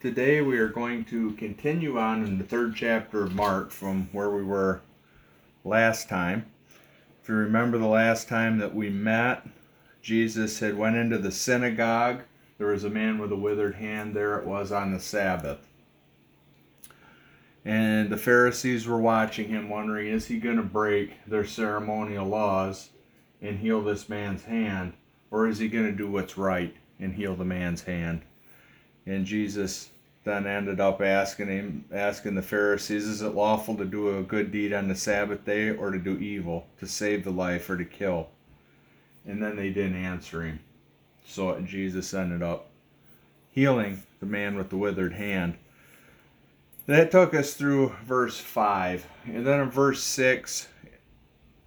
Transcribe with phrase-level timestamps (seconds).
[0.00, 4.30] today we are going to continue on in the third chapter of Mark from where
[4.30, 4.80] we were
[5.64, 6.46] last time.
[7.20, 9.44] If you remember the last time that we met,
[10.00, 12.20] Jesus had went into the synagogue.
[12.58, 15.66] There was a man with a withered hand there it was on the Sabbath.
[17.64, 22.90] And the Pharisees were watching him wondering is he going to break their ceremonial laws
[23.42, 24.92] and heal this man's hand
[25.32, 28.22] or is he going to do what's right and heal the man's hand?
[29.08, 29.88] And Jesus
[30.24, 34.52] then ended up asking him, asking the Pharisees, is it lawful to do a good
[34.52, 37.86] deed on the Sabbath day or to do evil, to save the life or to
[37.86, 38.28] kill?
[39.26, 40.60] And then they didn't answer him.
[41.26, 42.68] So Jesus ended up
[43.50, 45.56] healing the man with the withered hand.
[46.86, 49.06] That took us through verse 5.
[49.24, 50.68] And then in verse 6,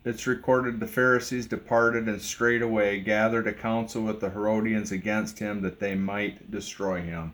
[0.03, 5.61] it's recorded the Pharisees departed and straightway gathered a council with the Herodians against him
[5.61, 7.33] that they might destroy him.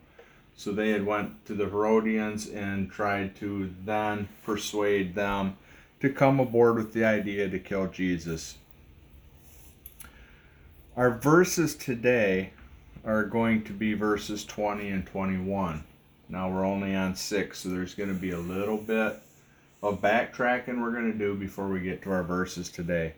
[0.56, 5.56] So they had went to the Herodians and tried to then persuade them
[6.00, 8.58] to come aboard with the idea to kill Jesus.
[10.96, 12.52] Our verses today
[13.04, 15.84] are going to be verses 20 and 21.
[16.28, 19.22] Now we're only on 6, so there's going to be a little bit
[19.82, 23.14] of backtracking we're going to do before we get to our verses today.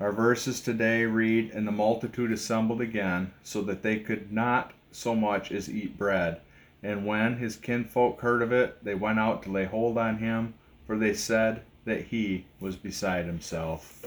[0.00, 5.14] Our verses today read, And the multitude assembled again, so that they could not so
[5.14, 6.40] much as eat bread
[6.82, 10.54] and when his kinfolk heard of it, they went out to lay hold on him,
[10.86, 14.02] for they said that he was beside himself.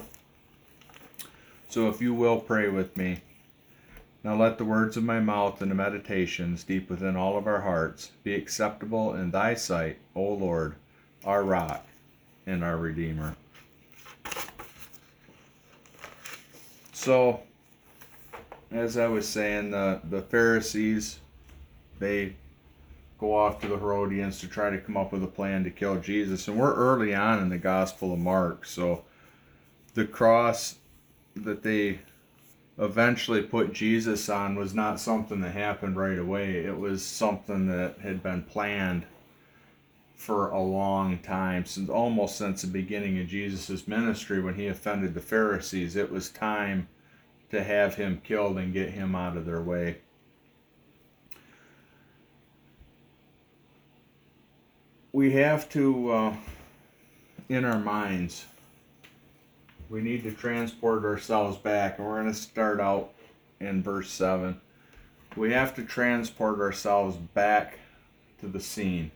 [1.68, 3.20] So if you will pray with me.
[4.24, 7.60] Now let the words of my mouth and the meditations deep within all of our
[7.60, 10.76] hearts be acceptable in thy sight, O Lord,
[11.24, 11.86] our rock
[12.46, 13.36] and our redeemer.
[16.92, 17.40] So,
[18.70, 21.20] as I was saying, the, the Pharisees,
[21.98, 22.34] they
[23.18, 25.96] go off to the Herodians to try to come up with a plan to kill
[26.00, 26.48] Jesus.
[26.48, 29.04] And we're early on in the Gospel of Mark, so
[29.94, 30.76] the cross
[31.36, 32.00] that they
[32.78, 36.64] eventually put Jesus on was not something that happened right away.
[36.64, 39.06] It was something that had been planned
[40.14, 45.14] for a long time, since almost since the beginning of Jesus' ministry when he offended
[45.14, 45.96] the Pharisees.
[45.96, 46.88] It was time
[47.50, 49.98] to have him killed and get him out of their way.
[55.14, 56.36] we have to, uh,
[57.48, 58.46] in our minds,
[59.88, 63.12] we need to transport ourselves back, and we're going to start out
[63.60, 64.60] in verse 7.
[65.36, 67.78] We have to transport ourselves back
[68.40, 69.12] to the scene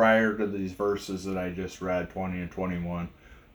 [0.00, 3.10] prior to these verses that I just read, 20 and 21.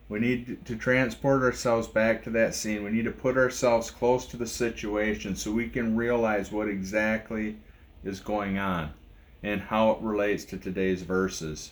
[0.09, 2.83] We need to transport ourselves back to that scene.
[2.83, 7.57] We need to put ourselves close to the situation so we can realize what exactly
[8.03, 8.93] is going on
[9.41, 11.71] and how it relates to today's verses.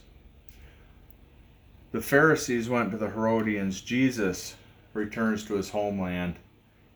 [1.92, 3.80] The Pharisees went to the Herodians.
[3.80, 4.56] Jesus
[4.96, 6.38] returns to his homeland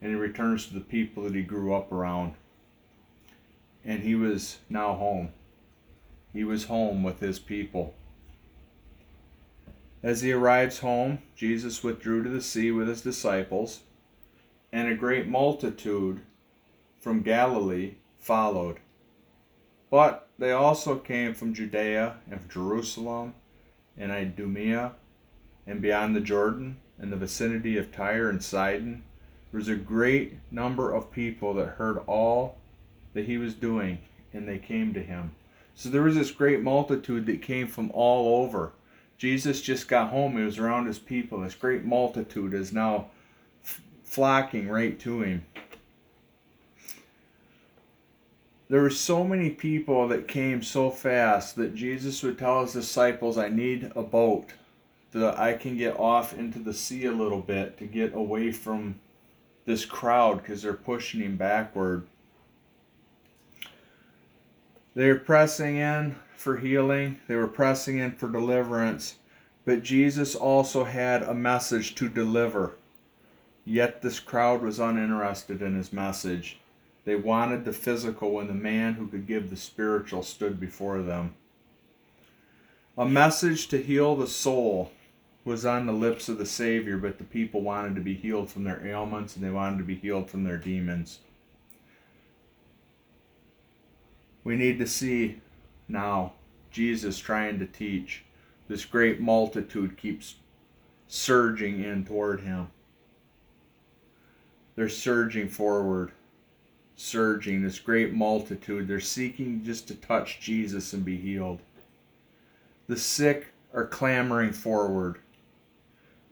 [0.01, 2.33] and he returns to the people that he grew up around.
[3.85, 5.29] And he was now home.
[6.37, 7.95] He was home with his people.
[10.03, 13.79] As he arrives home, Jesus withdrew to the sea with his disciples,
[14.71, 16.21] and a great multitude
[16.99, 18.77] from Galilee followed.
[19.89, 23.33] But they also came from Judea and from Jerusalem
[23.97, 24.91] and Idumea
[25.65, 29.03] and beyond the Jordan in the vicinity of Tyre and Sidon.
[29.51, 32.59] There was a great number of people that heard all
[33.15, 33.97] that he was doing
[34.31, 35.31] and they came to him.
[35.77, 38.73] So there was this great multitude that came from all over.
[39.17, 40.37] Jesus just got home.
[40.37, 41.39] He was around his people.
[41.39, 43.07] This great multitude is now
[44.03, 45.45] flocking right to him
[48.69, 53.37] there were so many people that came so fast that Jesus would tell his disciples,
[53.37, 54.49] I need a boat
[55.11, 58.99] that I can get off into the sea a little bit to get away from
[59.65, 62.05] this crowd because they're pushing him backward.
[64.97, 69.17] They were pressing in for healing, they were pressing in for deliverance,
[69.63, 72.77] but Jesus also had a message to deliver.
[73.63, 76.57] Yet this crowd was uninterested in his message.
[77.05, 81.35] They wanted the physical when the man who could give the spiritual stood before them.
[82.97, 84.91] A message to heal the soul
[85.45, 88.63] was on the lips of the Savior, but the people wanted to be healed from
[88.63, 91.19] their ailments and they wanted to be healed from their demons.
[94.47, 95.41] We need to see
[95.89, 96.31] now
[96.71, 98.23] Jesus trying to teach.
[98.69, 100.35] This great multitude keeps
[101.09, 102.69] surging in toward him.
[104.77, 106.13] They're surging forward
[106.95, 108.87] surging, this great multitude.
[108.87, 111.59] They're seeking just to touch Jesus and be healed.
[112.87, 115.19] The sick are clamoring forward.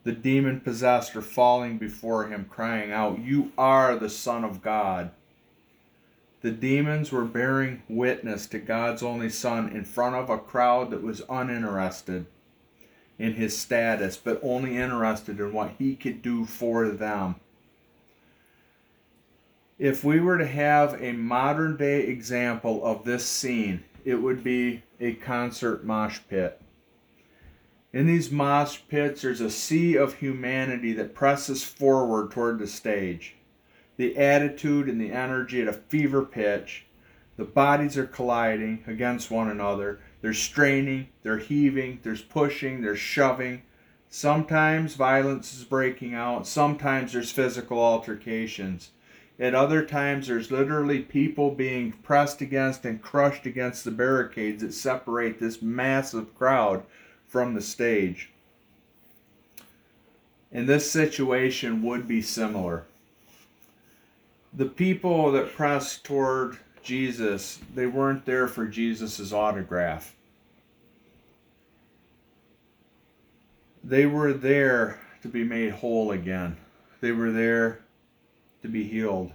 [0.05, 5.11] The demon possessed are falling before him, crying out, You are the Son of God.
[6.45, 11.01] The demons were bearing witness to God's only Son in front of a crowd that
[11.01, 12.27] was uninterested
[13.17, 17.37] in his status, but only interested in what he could do for them.
[19.79, 24.83] If we were to have a modern day example of this scene, it would be
[24.99, 26.61] a concert mosh pit.
[27.91, 33.35] In these mosh pits, there's a sea of humanity that presses forward toward the stage.
[33.97, 36.85] The attitude and the energy at a fever pitch.
[37.37, 39.99] The bodies are colliding against one another.
[40.21, 43.63] There's straining, they're heaving, there's pushing, there's shoving.
[44.09, 48.91] Sometimes violence is breaking out, sometimes there's physical altercations.
[49.37, 54.73] At other times, there's literally people being pressed against and crushed against the barricades that
[54.73, 56.83] separate this massive crowd
[57.27, 58.31] from the stage.
[60.53, 62.85] And this situation would be similar.
[64.55, 70.15] The people that pressed toward Jesus, they weren't there for Jesus' autograph.
[73.83, 76.57] They were there to be made whole again.
[77.01, 77.81] They were there
[78.61, 79.31] to be healed.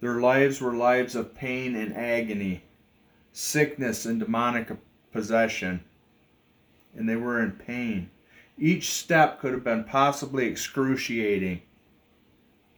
[0.00, 2.62] Their lives were lives of pain and agony,
[3.32, 4.70] sickness and demonic
[5.12, 5.82] possession
[6.96, 8.10] and they were in pain.
[8.58, 11.62] Each step could have been possibly excruciating.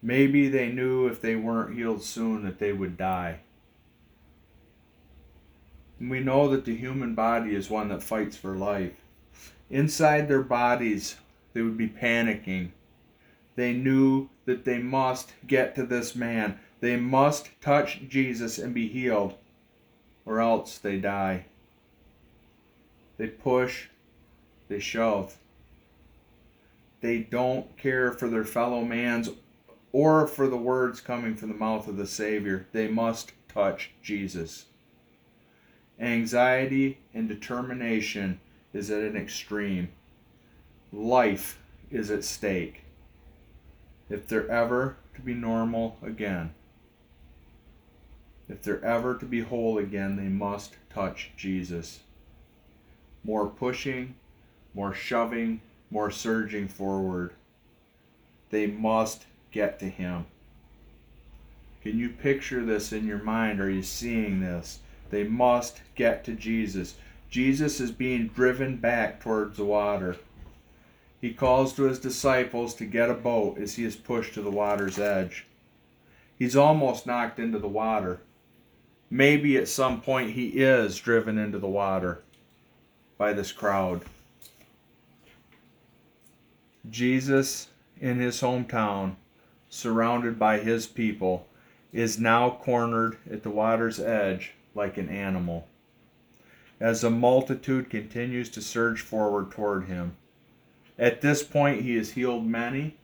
[0.03, 3.41] Maybe they knew if they weren't healed soon that they would die.
[5.99, 8.93] And we know that the human body is one that fights for life.
[9.71, 11.17] Inside their bodies,
[11.53, 12.71] they would be panicking.
[13.57, 16.61] They knew that they must get to this man.
[16.81, 19.35] They must touch Jesus and be healed,
[20.25, 21.47] or else they die.
[23.17, 23.89] They push
[24.69, 25.37] they shove.
[27.01, 29.31] They don't care for their fellow man's
[29.93, 32.67] or for the words coming from the mouth of the Savior.
[32.73, 34.67] They must touch Jesus.
[35.99, 38.41] Anxiety and determination
[38.73, 39.89] is at an extreme.
[40.93, 41.59] Life
[41.91, 42.85] is at stake.
[44.09, 46.55] If they're ever to be normal again,
[48.49, 52.01] if they're ever to be whole again, they must touch Jesus.
[53.23, 54.15] More pushing,
[54.73, 55.61] more shoving,
[55.91, 57.33] more surging forward.
[58.51, 60.27] They must get to him.
[61.83, 63.61] Can you picture this in your mind?
[63.61, 64.81] Are you seeing this?
[65.11, 66.97] They must get to Jesus.
[67.31, 70.17] Jesus is being driven back towards the water.
[71.21, 74.51] He calls to his disciples to get a boat as he is pushed to the
[74.51, 75.47] water's edge.
[76.39, 78.21] He's almost knocked into the water.
[79.11, 82.23] Maybe at some point he is driven into the water
[83.17, 84.03] by this crowd.
[86.89, 87.69] Jesus
[88.01, 89.17] in his hometown,
[89.69, 91.47] surrounded by his people,
[91.93, 95.67] is now cornered at the water's edge like an animal.
[96.81, 100.17] As the multitude continues to surge forward toward him.
[100.99, 102.97] At this point, he has healed many,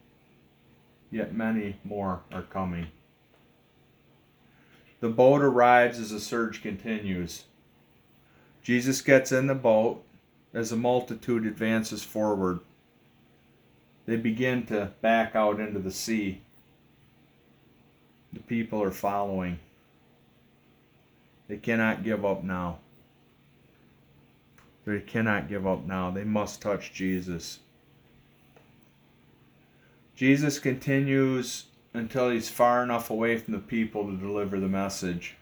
[1.11, 2.89] yet many more are coming.
[5.01, 7.45] The boat arrives as the surge continues.
[8.63, 10.05] Jesus gets in the boat
[10.53, 12.61] as the multitude advances forward
[14.07, 16.43] they begin to back out into the sea.
[18.35, 19.61] The people are following.
[21.47, 22.79] They cannot give up now.
[24.85, 26.11] They cannot give up now.
[26.11, 27.61] They must touch Jesus.
[30.17, 35.37] Jesus continues until he's far enough away from the people to deliver the message.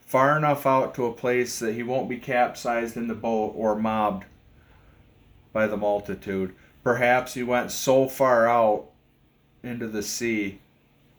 [0.00, 3.76] Far enough out to a place that he won't be capsized in the boat or
[3.76, 4.24] mobbed
[5.52, 6.54] by the multitude.
[6.82, 8.86] Perhaps he went so far out
[9.62, 10.60] into the sea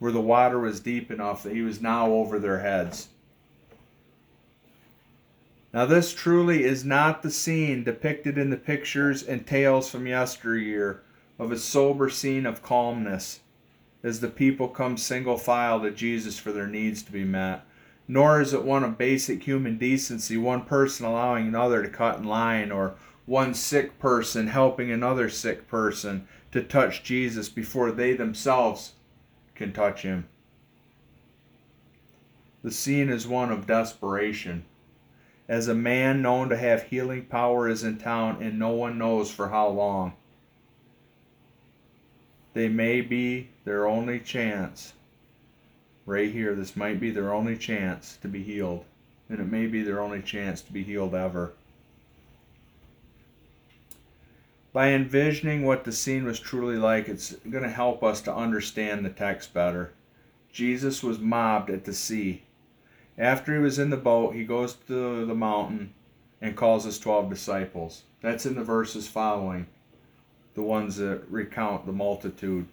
[0.00, 3.08] where the water was deep enough that he was now over their heads.
[5.72, 11.02] Now, this truly is not the scene depicted in the pictures and tales from yesteryear
[11.38, 13.40] of a sober scene of calmness
[14.02, 17.64] as the people come single file to Jesus for their needs to be met.
[18.08, 22.24] Nor is it one of basic human decency, one person allowing another to cut in
[22.24, 22.94] line or
[23.26, 28.94] one sick person helping another sick person to touch Jesus before they themselves
[29.60, 30.26] can touch him.
[32.64, 34.64] The scene is one of desperation.
[35.50, 39.30] As a man known to have healing power is in town and no one knows
[39.30, 40.14] for how long.
[42.54, 44.94] They may be their only chance
[46.06, 46.54] right here.
[46.54, 48.86] This might be their only chance to be healed,
[49.28, 51.52] and it may be their only chance to be healed ever.
[54.72, 59.04] By envisioning what the scene was truly like, it's going to help us to understand
[59.04, 59.92] the text better.
[60.52, 62.42] Jesus was mobbed at the sea.
[63.18, 65.92] After he was in the boat, he goes to the mountain
[66.40, 68.04] and calls his 12 disciples.
[68.20, 69.66] That's in the verses following,
[70.54, 72.66] the ones that recount the multitude.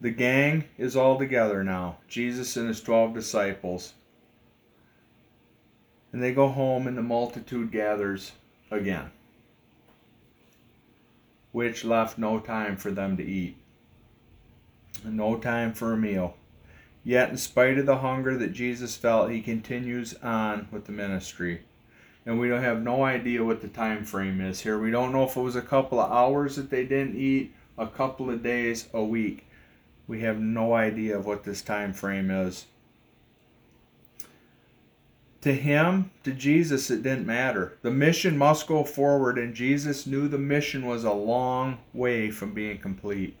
[0.00, 3.94] The gang is all together now Jesus and his 12 disciples.
[6.12, 8.32] And they go home, and the multitude gathers
[8.72, 9.10] again,
[11.52, 13.56] which left no time for them to eat,
[15.04, 16.34] no time for a meal.
[17.04, 21.62] Yet, in spite of the hunger that Jesus felt, he continues on with the ministry.
[22.24, 24.78] And we don't have no idea what the time frame is here.
[24.78, 27.88] We don't know if it was a couple of hours that they didn't eat, a
[27.88, 29.46] couple of days, a week.
[30.06, 32.66] We have no idea of what this time frame is.
[35.42, 37.76] To him, to Jesus, it didn't matter.
[37.82, 42.54] The mission must go forward, and Jesus knew the mission was a long way from
[42.54, 43.36] being complete.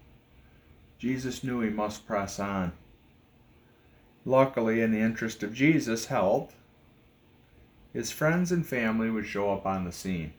[0.98, 2.72] Jesus knew he must press on.
[4.24, 6.54] Luckily, in the interest of Jesus' health,
[7.92, 10.32] his friends and family would show up on the scene.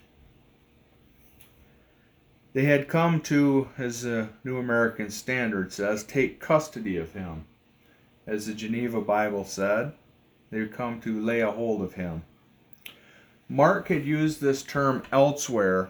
[2.51, 7.45] They had come to, as the New American Standard says, take custody of him.
[8.27, 9.93] As the Geneva Bible said,
[10.53, 12.23] they come to lay a hold of him.
[13.49, 15.89] Mark had used this term elsewhere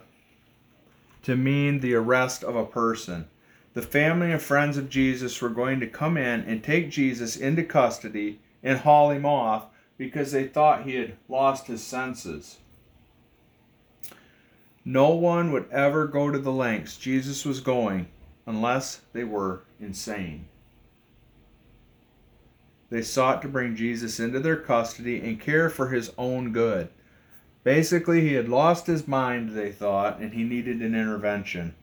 [1.23, 3.27] to mean the arrest of a person.
[3.73, 7.63] The family and friends of Jesus were going to come in and take Jesus into
[7.63, 9.65] custody and haul him off
[9.97, 12.57] because they thought he had lost his senses.
[14.85, 18.07] No one would ever go to the lengths Jesus was going
[18.45, 20.45] unless they were insane.
[22.93, 26.89] They sought to bring Jesus into their custody and care for his own good.
[27.63, 31.73] Basically, he had lost his mind, they thought, and he needed an intervention.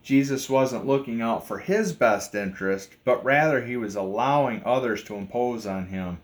[0.00, 5.16] Jesus wasn't looking out for his best interest, but rather he was allowing others to
[5.16, 6.20] impose on him.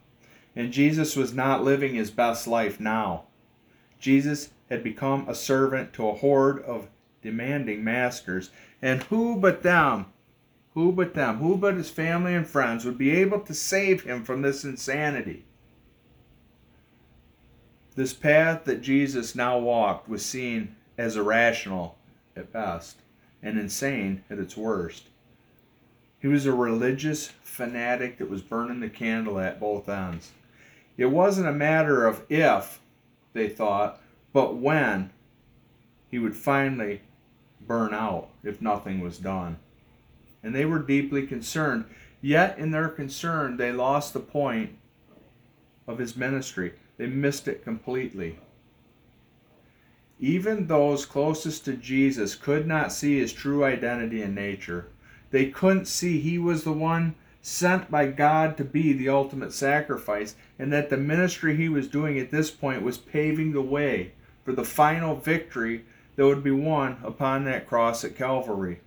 [0.55, 3.25] And Jesus was not living his best life now.
[3.99, 6.87] Jesus had become a servant to a horde of
[7.21, 10.07] demanding masters, and who but them
[10.79, 14.23] who but them, who but his family and friends would be able to save him
[14.23, 15.45] from this insanity?
[17.97, 21.99] This path that Jesus now walked was seen as irrational
[22.37, 22.99] at best
[23.43, 25.09] and insane at its worst.
[26.21, 30.31] He was a religious fanatic that was burning the candle at both ends.
[30.97, 32.79] It wasn't a matter of if,
[33.33, 34.01] they thought,
[34.33, 35.11] but when
[36.09, 37.01] he would finally
[37.61, 39.59] burn out if nothing was done
[40.43, 41.85] and they were deeply concerned.
[42.21, 44.77] Yet, in their concern, they lost the point
[45.87, 46.75] of his ministry.
[46.97, 48.39] They missed it completely.
[50.21, 54.89] Even those closest to Jesus could not see his true identity and nature.
[55.31, 60.35] They couldn't see he was the one sent by God to be the ultimate sacrifice,
[60.59, 64.13] and that the ministry he was doing at this point was paving the way
[64.45, 65.85] for the final victory
[66.17, 68.81] that would be won upon that cross at Calvary.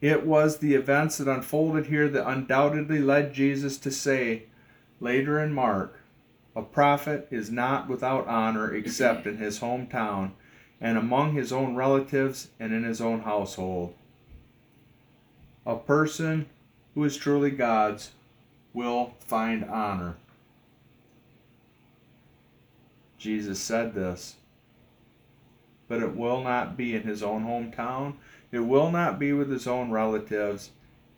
[0.00, 4.44] It was the events that unfolded here that undoubtedly led Jesus to say
[5.00, 6.00] later in Mark,
[6.54, 10.32] a prophet is not without honor except in his hometown
[10.80, 13.94] and among his own relatives and in his own household.
[15.66, 16.46] A person
[16.94, 18.12] who is truly God's
[18.72, 20.14] will find honor.
[23.18, 24.36] Jesus said this,
[25.88, 28.14] but it will not be in his own hometown
[28.50, 30.70] it will not be with his own relatives,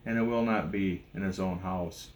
[0.05, 2.11] and it will not be in his own house.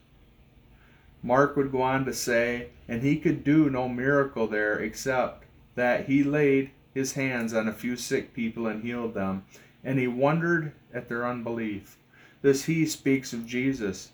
[1.23, 5.45] Mark would go on to say, and he could do no miracle there except
[5.75, 9.45] that he laid his hands on a few sick people and healed them,
[9.83, 11.97] and he wondered at their unbelief.
[12.43, 14.11] This he speaks of Jesus.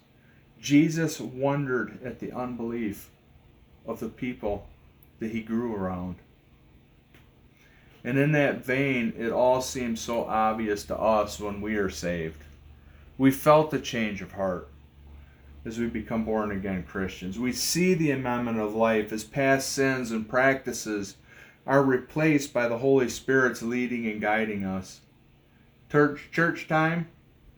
[0.61, 3.11] Jesus wondered at the unbelief
[3.87, 4.67] of the people
[5.19, 6.17] that he grew around.
[8.03, 12.43] And in that vein, it all seems so obvious to us when we are saved.
[13.19, 14.69] We felt the change of heart
[15.67, 17.39] as we become born again Christians.
[17.39, 21.17] We see the amendment of life as past sins and practices
[21.67, 25.01] are replaced by the Holy Spirit's leading and guiding us.
[25.93, 27.09] Church, church time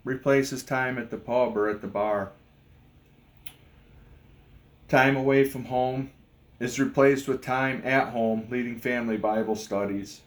[0.02, 2.32] replaces time at the pub or at the bar.
[4.88, 6.11] Time away from home
[6.58, 10.22] is replaced with time at home leading family Bible studies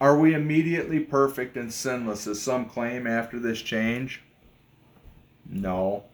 [0.00, 4.22] Are we immediately perfect and sinless as some claim after this change?
[5.44, 6.04] No.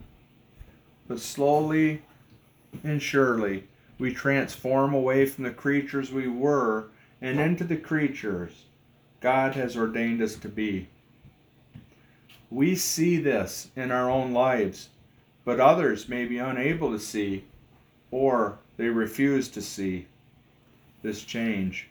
[1.06, 2.02] But slowly
[2.82, 3.64] and surely
[3.98, 6.86] we transform away from the creatures we were
[7.20, 8.64] and into the creatures
[9.20, 10.88] God has ordained us to be.
[12.50, 14.88] We see this in our own lives,
[15.44, 17.44] but others may be unable to see
[18.10, 20.06] or they refuse to see
[21.02, 21.88] this change.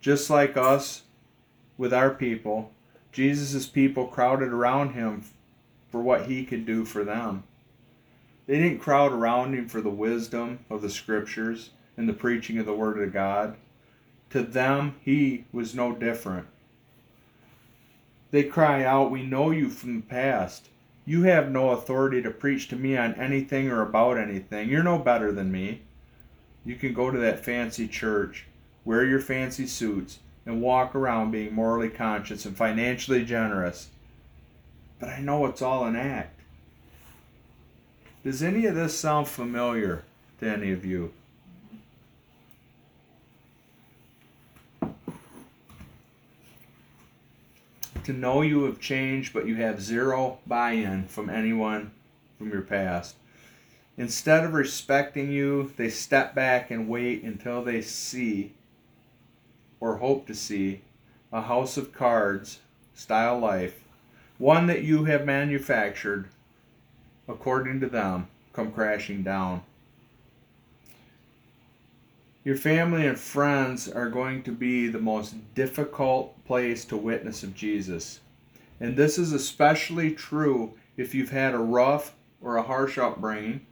[0.00, 1.02] Just like us
[1.76, 2.72] with our people,
[3.12, 5.24] Jesus' people crowded around him
[5.90, 7.42] for what he could do for them.
[8.46, 12.66] They didn't crowd around him for the wisdom of the scriptures and the preaching of
[12.66, 13.56] the word of God.
[14.30, 16.46] To them, he was no different.
[18.30, 20.68] They cry out, We know you from the past.
[21.04, 24.68] You have no authority to preach to me on anything or about anything.
[24.68, 25.80] You're no better than me.
[26.64, 28.44] You can go to that fancy church,
[28.88, 33.90] wear your fancy suits, and walk around being morally conscious and financially generous.
[34.98, 36.40] But I know it's all an act.
[38.24, 40.04] Does any of this sound familiar
[40.40, 41.12] to any of you?
[48.04, 51.90] To know you have changed, but you have zero buy in from anyone
[52.38, 53.16] from your past.
[53.98, 58.54] Instead of respecting you, they step back and wait until they see
[59.80, 60.82] or hope to see
[61.32, 62.60] a house of cards
[62.94, 63.80] style life,
[64.38, 66.28] one that you have manufactured
[67.28, 69.62] according to them, come crashing down.
[72.44, 77.54] Your family and friends are going to be the most difficult place to witness of
[77.54, 78.20] Jesus.
[78.80, 83.66] And this is especially true if you've had a rough or a harsh upbringing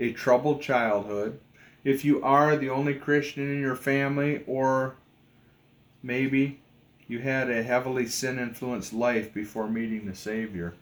[0.00, 1.38] a troubled childhood,
[1.84, 4.96] if you are the only Christian in your family, or
[6.02, 6.60] maybe
[7.08, 10.74] you had a heavily sin influenced life before meeting the Savior.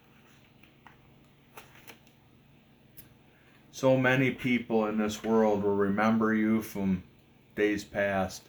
[3.71, 7.05] So many people in this world will remember you from
[7.55, 8.43] days past.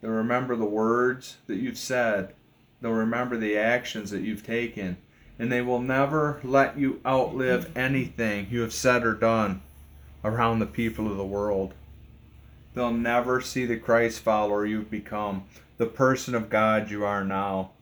[0.00, 2.34] They'll remember the words that you've said.
[2.80, 4.96] They'll remember the actions that you've taken.
[5.38, 9.62] And they will never let you outlive anything you have said or done
[10.24, 11.74] around the people of the world.
[12.74, 15.44] They'll never see the Christ follower you've become,
[15.76, 17.72] the person of God you are now.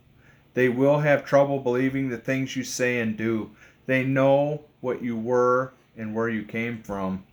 [0.54, 3.50] They will have trouble believing the things you say and do.
[3.86, 7.24] They know what you were and where you came from.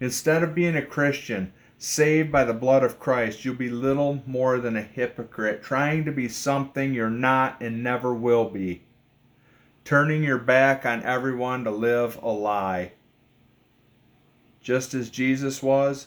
[0.00, 4.58] Instead of being a Christian, saved by the blood of Christ, you'll be little more
[4.58, 8.82] than a hypocrite, trying to be something you're not and never will be,
[9.84, 12.92] turning your back on everyone to live a lie.
[14.62, 16.06] Just as Jesus was,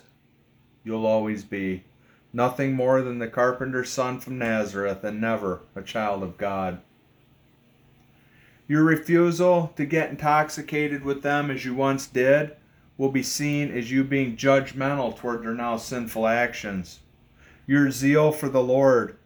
[0.84, 1.84] you'll always be.
[2.32, 6.80] Nothing more than the carpenter's son from Nazareth and never a child of God.
[8.68, 12.56] Your refusal to get intoxicated with them as you once did
[12.98, 17.00] will be seen as you being judgmental toward their now sinful actions.
[17.68, 19.18] Your zeal for the Lord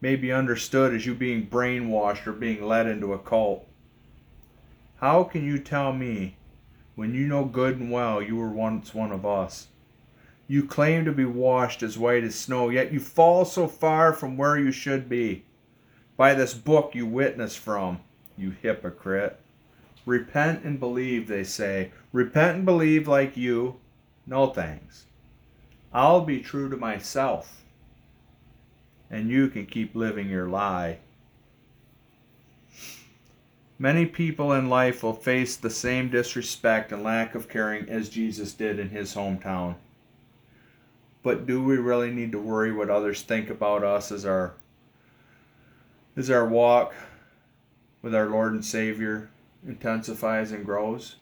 [0.00, 3.66] may be understood as you being brainwashed or being led into a cult.
[5.00, 6.36] How can you tell me
[6.98, 9.68] when you know good and well you were once one of us.
[10.48, 14.36] You claim to be washed as white as snow, yet you fall so far from
[14.36, 15.44] where you should be.
[16.16, 18.00] By this book you witness from,
[18.36, 19.38] you hypocrite.
[20.06, 21.92] Repent and believe, they say.
[22.12, 23.76] Repent and believe like you.
[24.26, 25.06] No thanks.
[25.92, 27.62] I'll be true to myself,
[29.08, 30.98] and you can keep living your lie.
[33.80, 38.52] Many people in life will face the same disrespect and lack of caring as Jesus
[38.52, 39.76] did in his hometown.
[41.22, 44.54] But do we really need to worry what others think about us as our
[46.16, 46.92] as our walk
[48.02, 49.30] with our Lord and Savior
[49.64, 51.16] intensifies and grows?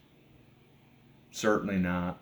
[1.30, 2.18] Certainly not.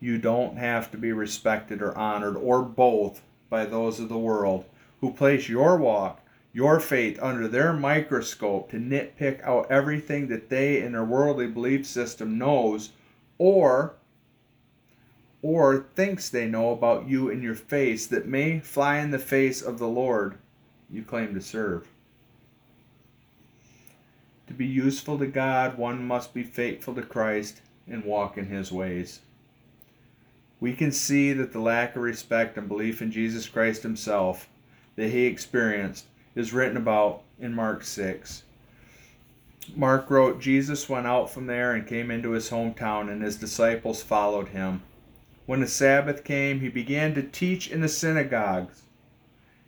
[0.00, 4.66] You don't have to be respected or honored or both by those of the world
[5.00, 6.20] who place your walk
[6.52, 11.86] your faith under their microscope to nitpick out everything that they in their worldly belief
[11.86, 12.90] system knows
[13.38, 13.94] or
[15.42, 19.62] or thinks they know about you in your face that may fly in the face
[19.62, 20.36] of the Lord
[20.90, 21.88] you claim to serve.
[24.48, 28.70] To be useful to God, one must be faithful to Christ and walk in his
[28.70, 29.20] ways.
[30.58, 34.48] We can see that the lack of respect and belief in Jesus Christ himself
[34.96, 38.44] that he experienced is written about in Mark 6.
[39.76, 44.02] Mark wrote, Jesus went out from there and came into his hometown, and his disciples
[44.02, 44.82] followed him.
[45.46, 48.82] When the Sabbath came, he began to teach in the synagogues.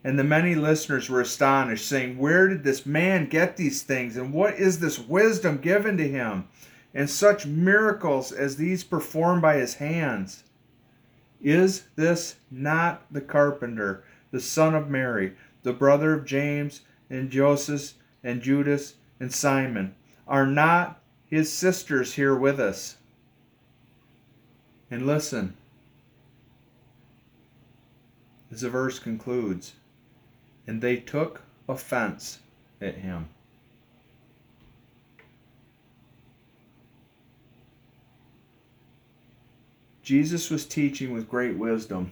[0.04, 4.16] And the many listeners were astonished, saying, Where did this man get these things?
[4.16, 6.48] And what is this wisdom given to him?
[6.94, 10.44] And such miracles as these performed by his hands.
[11.40, 17.94] Is this not the carpenter, the son of Mary, the brother of James and Joseph
[18.22, 19.94] and Judas and Simon?
[20.26, 22.96] Are not his sisters here with us?
[24.90, 25.56] And listen,
[28.50, 29.72] as the verse concludes,
[30.66, 32.40] and they took offense
[32.80, 33.28] at him.
[40.02, 42.10] Jesus was teaching with great wisdom.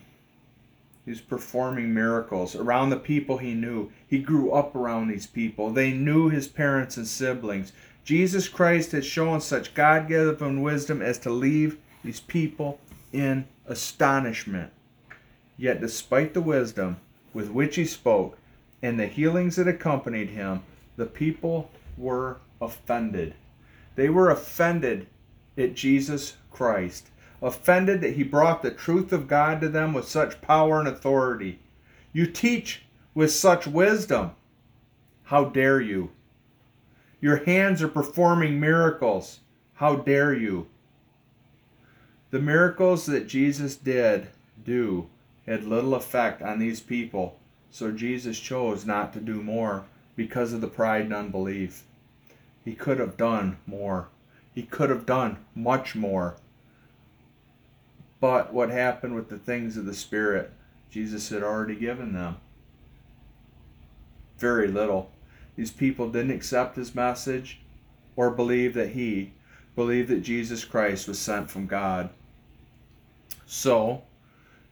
[1.10, 3.90] He was performing miracles around the people he knew.
[4.06, 5.70] He grew up around these people.
[5.70, 7.72] They knew his parents and siblings.
[8.04, 12.78] Jesus Christ had shown such God given wisdom as to leave these people
[13.12, 14.70] in astonishment.
[15.56, 16.98] Yet, despite the wisdom
[17.34, 18.38] with which he spoke
[18.80, 20.62] and the healings that accompanied him,
[20.96, 23.34] the people were offended.
[23.96, 25.08] They were offended
[25.58, 27.08] at Jesus Christ
[27.42, 31.58] offended that he brought the truth of God to them with such power and authority.
[32.12, 32.82] You teach
[33.14, 34.32] with such wisdom.
[35.24, 36.10] How dare you?
[37.20, 39.40] Your hands are performing miracles.
[39.74, 40.66] How dare you?
[42.30, 44.28] The miracles that Jesus did
[44.64, 45.08] do
[45.46, 47.38] had little effect on these people,
[47.70, 49.84] so Jesus chose not to do more
[50.16, 51.84] because of the pride and unbelief.
[52.64, 54.08] He could have done more.
[54.54, 56.36] He could have done much more.
[58.20, 60.52] But what happened with the things of the Spirit?
[60.90, 62.36] Jesus had already given them.
[64.38, 65.10] Very little.
[65.56, 67.60] These people didn't accept his message
[68.16, 69.32] or believe that he
[69.74, 72.10] believed that Jesus Christ was sent from God.
[73.46, 74.02] So,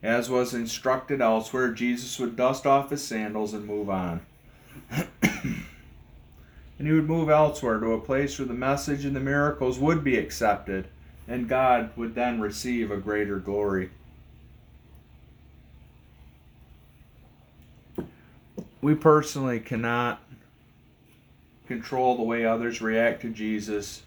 [0.03, 4.21] as was instructed elsewhere, Jesus would dust off his sandals and move on.
[4.91, 5.65] and
[6.79, 10.17] he would move elsewhere to a place where the message and the miracles would be
[10.17, 10.89] accepted
[11.29, 13.91] and God would then receive a greater glory.
[18.81, 20.23] We personally cannot
[21.67, 24.03] control the way others react to Jesus.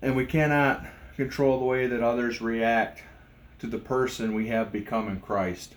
[0.00, 3.02] And we cannot control the way that others react
[3.58, 5.74] to the person we have become in Christ.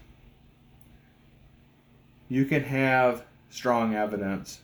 [2.29, 4.59] You can have strong evidence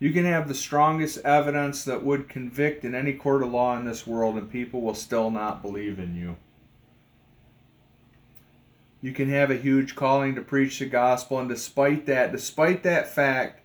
[0.00, 3.84] you can have the strongest evidence that would convict in any court of law in
[3.84, 6.36] this world, and people will still not believe in you.
[9.02, 13.14] You can have a huge calling to preach the gospel, and despite that, despite that
[13.14, 13.62] fact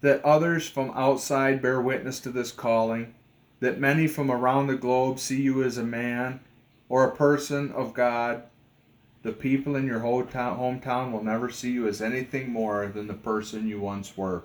[0.00, 3.14] that others from outside bear witness to this calling,
[3.60, 6.40] that many from around the globe see you as a man
[6.88, 8.44] or a person of God,
[9.22, 13.68] the people in your hometown will never see you as anything more than the person
[13.68, 14.44] you once were.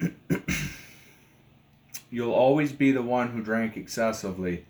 [2.10, 4.64] You'll always be the one who drank excessively.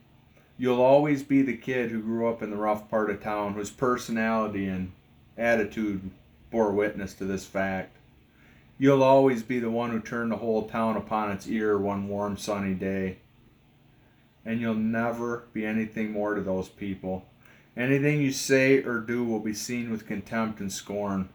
[0.59, 3.71] You'll always be the kid who grew up in the rough part of town whose
[3.71, 4.93] personality and
[5.37, 6.11] attitude
[6.51, 7.97] bore witness to this fact.
[8.79, 12.37] You'll always be the one who turned the whole town upon its ear one warm
[12.37, 13.19] sunny day.
[14.45, 17.27] And you'll never be anything more to those people.
[17.77, 21.29] Anything you say or do will be seen with contempt and scorn.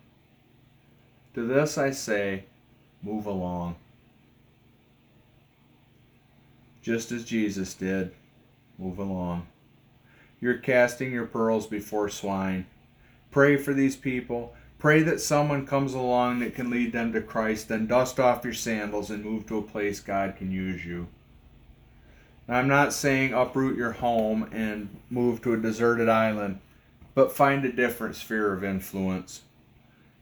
[1.36, 2.46] To this I say,
[3.04, 3.76] move along
[6.82, 8.12] just as Jesus did.
[8.78, 9.48] Move along.
[10.40, 12.66] You're casting your pearls before swine.
[13.30, 14.56] Pray for these people.
[14.80, 17.68] Pray that someone comes along that can lead them to Christ.
[17.68, 21.08] Then dust off your sandals and move to a place God can use you.
[22.48, 26.60] Now, I'm not saying uproot your home and move to a deserted island,
[27.14, 29.42] but find a different sphere of influence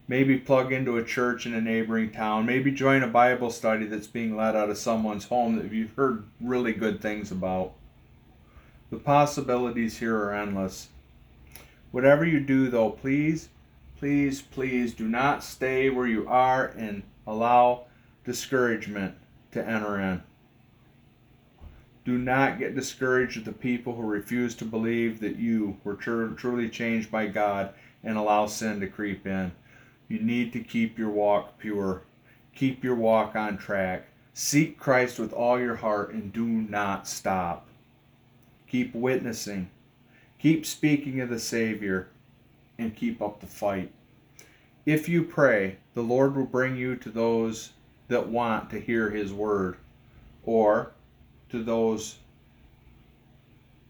[0.10, 4.08] maybe plug into a church in a neighboring town, maybe join a Bible study that's
[4.08, 7.74] being led out of someone's home that you've heard really good things about.
[8.90, 10.90] The possibilities here are endless.
[11.92, 13.50] Whatever you do, though, please,
[13.98, 17.86] please, please do not stay where you are and allow
[18.26, 19.14] discouragement
[19.52, 20.24] to enter in.
[22.04, 26.70] Do not get discouraged with the people who refuse to believe that you were truly
[26.70, 29.52] changed by God and allow sin to creep in.
[30.10, 32.02] You need to keep your walk pure.
[32.54, 34.08] Keep your walk on track.
[34.34, 37.68] Seek Christ with all your heart and do not stop.
[38.68, 39.70] Keep witnessing.
[40.40, 42.10] Keep speaking of the Savior
[42.78, 43.92] and keep up the fight.
[44.86, 47.74] If you pray, the Lord will bring you to those
[48.08, 49.78] that want to hear His word.
[50.44, 50.92] Or,
[51.50, 52.18] to those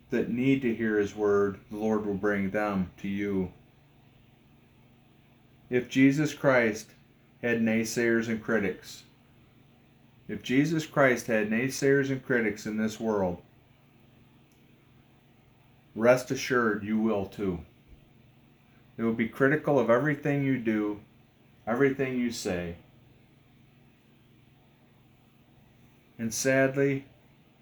[0.09, 3.51] that need to hear His word, the Lord will bring them to you.
[5.69, 6.87] If Jesus Christ
[7.41, 9.03] had naysayers and critics,
[10.27, 13.41] if Jesus Christ had naysayers and critics in this world,
[15.95, 17.59] rest assured you will too.
[18.97, 20.99] They will be critical of everything you do,
[21.65, 22.75] everything you say.
[26.17, 27.05] And sadly,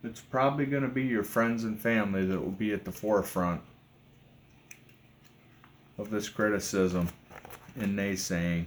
[0.03, 3.61] it's probably going to be your friends and family that will be at the forefront
[5.97, 7.09] of this criticism
[7.77, 8.65] and naysaying.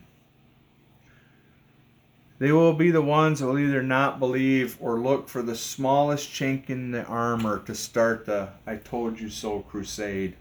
[2.39, 6.31] They will be the ones that will either not believe or look for the smallest
[6.31, 10.37] chink in the armor to start the I told you so crusade.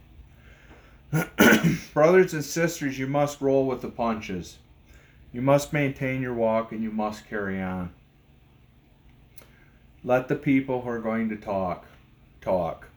[1.93, 4.59] Brothers and sisters, you must roll with the punches.
[5.33, 7.91] You must maintain your walk and you must carry on.
[10.03, 11.85] Let the people who are going to talk
[12.39, 12.87] talk.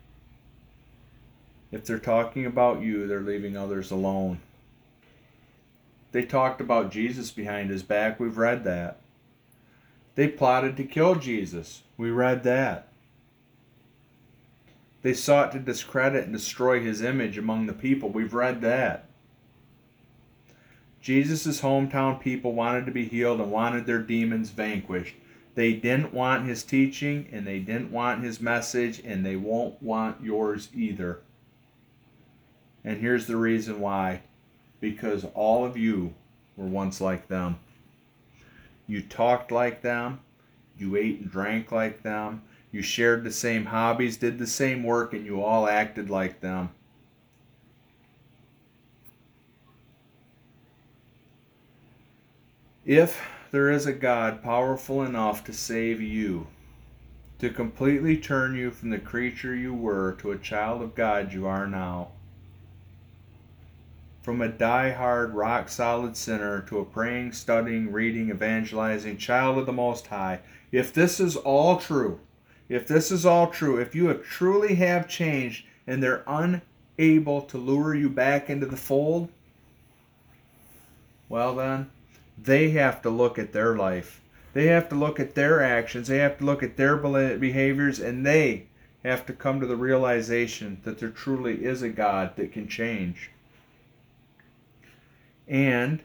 [1.72, 4.40] If they're talking about you, they're leaving others alone.
[6.12, 8.20] They talked about Jesus behind his back.
[8.20, 9.00] We've read that.
[10.14, 11.82] They plotted to kill Jesus.
[11.96, 12.88] We read that.
[15.00, 18.10] They sought to discredit and destroy his image among the people.
[18.10, 19.06] We've read that.
[21.00, 25.16] Jesus' hometown people wanted to be healed and wanted their demons vanquished.
[25.54, 30.22] They didn't want his teaching and they didn't want his message and they won't want
[30.22, 31.20] yours either.
[32.84, 34.22] And here's the reason why
[34.82, 36.12] because all of you
[36.56, 37.56] were once like them.
[38.88, 40.18] You talked like them,
[40.76, 42.42] you ate and drank like them,
[42.72, 46.70] you shared the same hobbies, did the same work, and you all acted like them.
[52.84, 56.48] If there is a God powerful enough to save you,
[57.38, 61.46] to completely turn you from the creature you were to a child of God you
[61.46, 62.08] are now,
[64.22, 70.06] from a die-hard, rock-solid sinner to a praying, studying, reading, evangelizing child of the Most
[70.06, 70.38] High,
[70.70, 72.20] if this is all true,
[72.68, 77.58] if this is all true, if you have truly have changed and they're unable to
[77.58, 79.28] lure you back into the fold,
[81.28, 81.90] well then,
[82.38, 84.20] they have to look at their life.
[84.52, 86.08] They have to look at their actions.
[86.08, 88.66] They have to look at their behaviors, and they
[89.02, 93.30] have to come to the realization that there truly is a God that can change.
[95.48, 96.02] And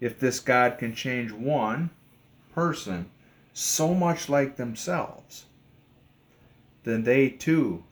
[0.00, 1.90] if this God can change one
[2.54, 3.10] person
[3.52, 5.44] so much like themselves,
[6.84, 7.84] then they too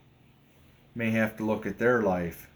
[0.95, 2.51] may have to look at their life.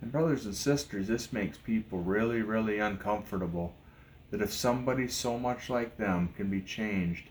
[0.00, 3.74] And, brothers and sisters, this makes people really, really uncomfortable
[4.30, 7.24] that if somebody so much like them can be changed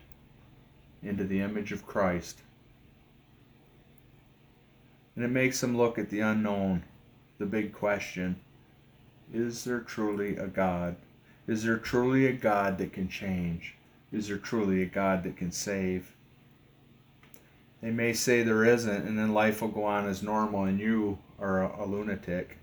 [1.02, 2.42] into the image of Christ,
[5.14, 6.82] and it makes them look at the unknown,
[7.38, 8.38] the big question
[9.32, 10.96] is there truly a God?
[11.46, 13.74] Is there truly a God that can change?
[14.12, 16.14] Is there truly a God that can save?
[17.80, 21.18] They may say there isn't, and then life will go on as normal, and you
[21.38, 22.56] are a, a lunatic.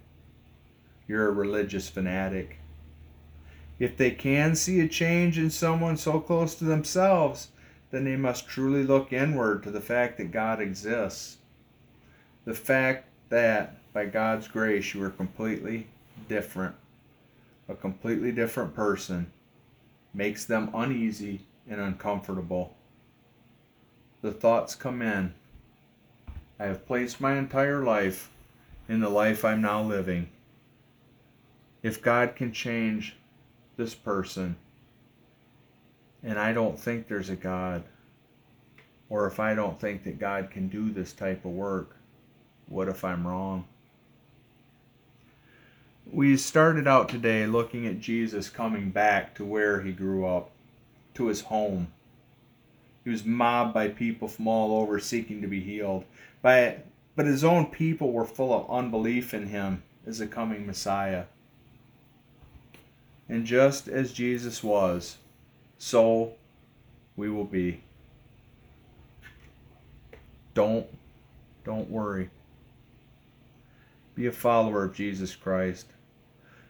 [1.07, 2.57] You're a religious fanatic.
[3.79, 7.49] If they can see a change in someone so close to themselves,
[7.91, 11.37] then they must truly look inward to the fact that God exists.
[12.45, 15.87] The fact that, by God's grace, you are completely
[16.27, 16.75] different,
[17.67, 19.31] a completely different person,
[20.13, 22.75] makes them uneasy and uncomfortable.
[24.21, 25.33] The thoughts come in.
[26.59, 28.31] I have placed my entire life
[28.87, 30.29] in the life I'm now living.
[31.83, 33.15] If God can change
[33.77, 34.55] this person,
[36.23, 37.83] and I don't think there's a God,
[39.09, 41.95] or if I don't think that God can do this type of work,
[42.67, 43.65] what if I'm wrong?
[46.11, 50.51] We started out today looking at Jesus coming back to where he grew up,
[51.15, 51.87] to his home.
[53.03, 56.05] He was mobbed by people from all over seeking to be healed.
[56.41, 56.77] By,
[57.15, 61.25] but his own people were full of unbelief in him as a coming Messiah.
[63.27, 65.17] And just as Jesus was,
[65.79, 66.33] so
[67.15, 67.81] we will be.
[70.53, 70.87] Don't
[71.63, 72.29] don't worry.
[74.13, 75.87] Be a follower of Jesus Christ.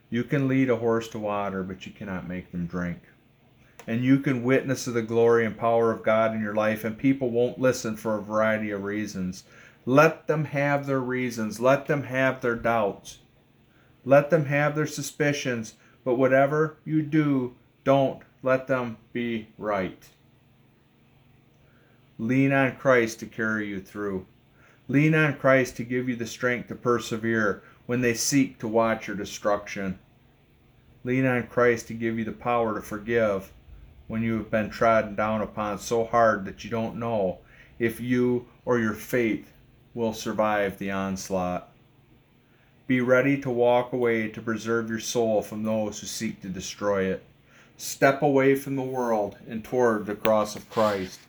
[0.10, 3.00] You can lead a horse to water, but you cannot make them drink.
[3.88, 6.98] And you can witness to the glory and power of God in your life, and
[6.98, 9.44] people won't listen for a variety of reasons.
[9.86, 11.60] Let them have their reasons.
[11.60, 13.20] Let them have their doubts.
[14.04, 15.76] Let them have their suspicions.
[16.04, 20.10] But whatever you do, don't let them be right.
[22.18, 24.26] Lean on Christ to carry you through.
[24.88, 29.08] Lean on Christ to give you the strength to persevere when they seek to watch
[29.08, 30.00] your destruction.
[31.04, 33.52] Lean on Christ to give you the power to forgive
[34.08, 37.40] when you have been trodden down upon so hard that you don't know
[37.80, 39.52] if you or your faith
[39.94, 41.70] will survive the onslaught.
[42.88, 47.06] Be ready to walk away to preserve your soul from those who seek to destroy
[47.06, 47.24] it.
[47.78, 51.20] Step away from the world and toward the cross of Christ.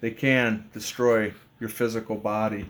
[0.00, 2.66] They can destroy your physical body.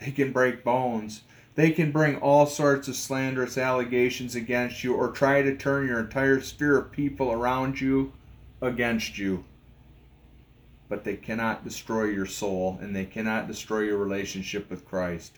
[0.00, 1.22] They can break bones.
[1.54, 5.98] They can bring all sorts of slanderous allegations against you or try to turn your
[5.98, 8.12] entire sphere of people around you
[8.62, 9.44] against you.
[10.88, 15.32] But they cannot destroy your soul and they cannot destroy your relationship with Christ.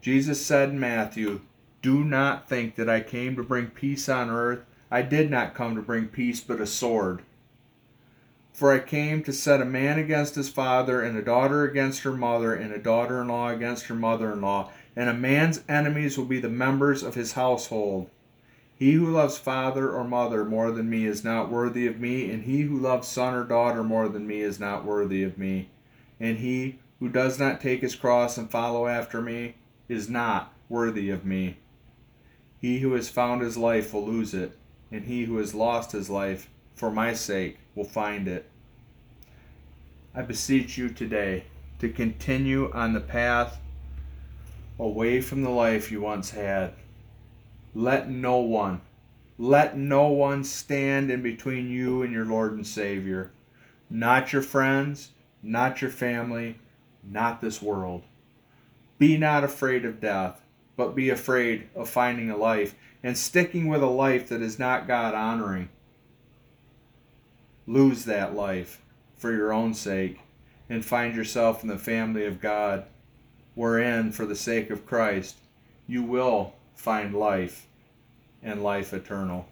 [0.00, 1.40] Jesus said in Matthew,
[1.80, 4.64] Do not think that I came to bring peace on earth.
[4.90, 7.22] I did not come to bring peace, but a sword.
[8.58, 12.10] For I came to set a man against his father, and a daughter against her
[12.10, 14.72] mother, and a daughter in law against her mother in law.
[14.96, 18.10] And a man's enemies will be the members of his household.
[18.74, 22.42] He who loves father or mother more than me is not worthy of me, and
[22.42, 25.70] he who loves son or daughter more than me is not worthy of me.
[26.18, 29.54] And he who does not take his cross and follow after me
[29.88, 31.58] is not worthy of me.
[32.60, 34.58] He who has found his life will lose it,
[34.90, 38.44] and he who has lost his life for my sake will find it.
[40.12, 41.44] I beseech you today
[41.78, 43.60] to continue on the path
[44.80, 46.72] away from the life you once had.
[47.74, 48.80] Let no one,
[49.38, 53.30] let no one stand in between you and your Lord and Savior.
[53.88, 55.10] Not your friends,
[55.40, 56.58] not your family,
[57.04, 58.02] not this world.
[58.98, 60.42] Be not afraid of death,
[60.76, 64.88] but be afraid of finding a life and sticking with a life that is not
[64.88, 65.68] God honoring
[67.68, 68.80] lose that life
[69.18, 70.20] for your own sake
[70.70, 72.84] and find yourself in the family of God,
[73.54, 75.36] wherein, for the sake of Christ,
[75.86, 77.66] you will find life
[78.42, 79.46] and life eternal.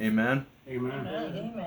[0.00, 0.46] Amen.
[0.68, 1.06] Amen.
[1.06, 1.60] Amen.